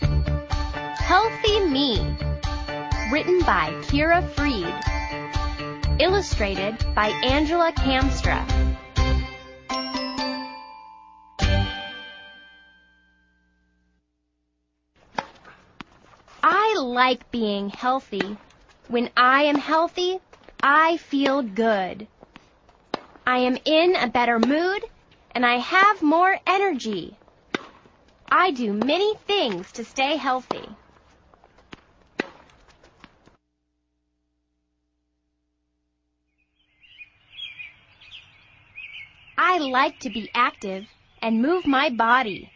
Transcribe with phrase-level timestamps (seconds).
[0.00, 1.98] Healthy Me.
[3.10, 4.72] Written by Kira Freed.
[6.00, 8.44] Illustrated by Angela Kamstra.
[16.42, 18.36] I like being healthy.
[18.88, 20.20] When I am healthy,
[20.62, 22.06] I feel good.
[23.26, 24.84] I am in a better mood
[25.32, 27.17] and I have more energy.
[28.30, 30.68] I do many things to stay healthy.
[39.38, 40.86] I like to be active
[41.22, 42.50] and move my body.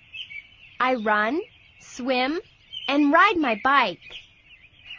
[0.78, 1.40] I run,
[1.80, 2.40] swim,
[2.88, 3.98] and ride my bike.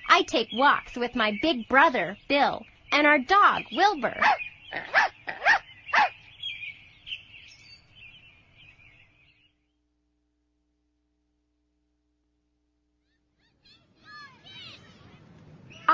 [0.09, 4.22] I take walks with my big brother, Bill, and our dog, Wilbur.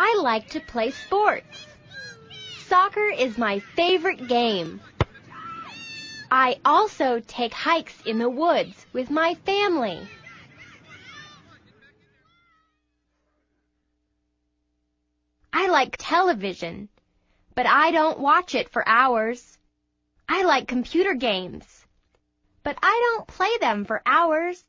[0.02, 1.68] I like to play sports.
[2.68, 4.80] Soccer is my favorite game.
[6.32, 10.08] I also take hikes in the woods with my family.
[15.52, 16.88] I like television,
[17.54, 19.58] but I don't watch it for hours.
[20.30, 21.86] I like computer games,
[22.64, 24.64] but I don't play them for hours.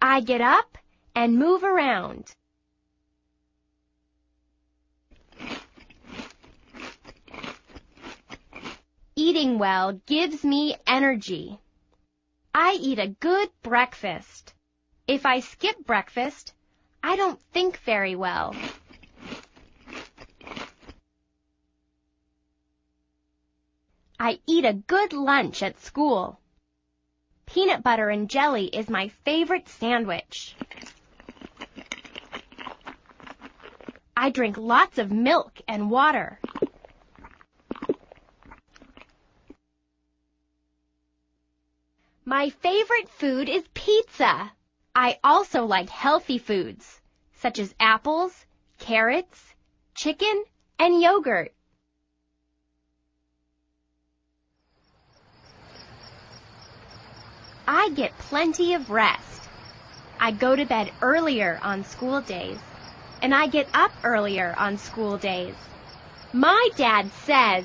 [0.00, 0.78] I get up
[1.14, 2.34] and move around.
[9.32, 11.58] Eating well gives me energy.
[12.54, 14.52] I eat a good breakfast.
[15.08, 16.52] If I skip breakfast,
[17.02, 18.54] I don't think very well.
[24.20, 26.38] I eat a good lunch at school.
[27.46, 30.54] Peanut butter and jelly is my favorite sandwich.
[34.14, 36.38] I drink lots of milk and water.
[42.24, 44.52] My favorite food is pizza.
[44.94, 47.00] I also like healthy foods,
[47.34, 48.46] such as apples,
[48.78, 49.54] carrots,
[49.96, 50.44] chicken,
[50.78, 51.52] and yogurt.
[57.66, 59.48] I get plenty of rest.
[60.20, 62.60] I go to bed earlier on school days,
[63.20, 65.56] and I get up earlier on school days.
[66.32, 67.64] My dad says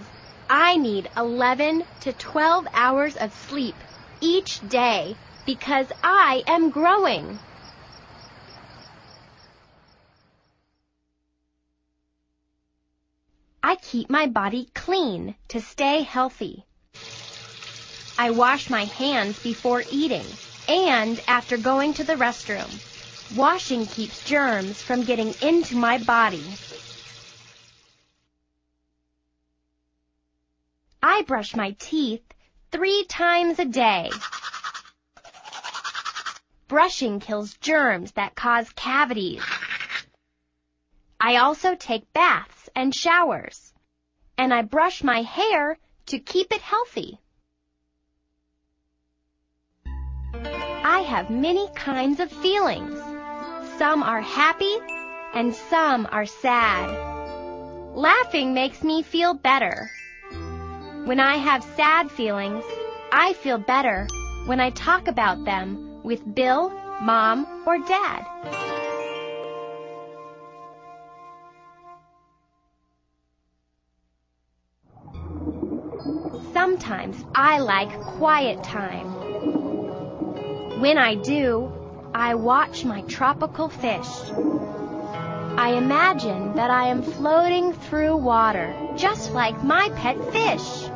[0.50, 3.75] I need 11 to 12 hours of sleep
[4.22, 7.39] each day because I am growing.
[13.63, 16.63] I keep my body clean to stay healthy.
[18.17, 20.25] I wash my hands before eating
[20.67, 22.69] and after going to the restroom.
[23.35, 26.44] Washing keeps germs from getting into my body.
[31.03, 32.23] I brush my teeth
[32.72, 34.09] three times a day.
[36.67, 39.44] Brushing kills germs that cause cavities.
[41.19, 43.73] I also take baths and showers.
[44.38, 47.19] And I brush my hair to keep it healthy.
[50.34, 52.99] I have many kinds of feelings.
[53.78, 54.75] Some are happy
[55.34, 56.89] and some are sad.
[57.95, 59.89] Laughing makes me feel better.
[61.07, 62.66] When I have sad feelings,
[63.13, 64.09] I feel better
[64.45, 66.69] when I talk about them with Bill,
[67.01, 68.25] Mom, or Dad.
[76.51, 79.07] Sometimes I like quiet time.
[80.81, 81.72] When I do,
[82.13, 84.12] I watch my tropical fish.
[85.57, 90.87] I imagine that I am floating through water, just like my pet fish.